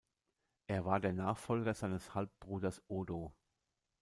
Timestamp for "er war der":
0.65-1.13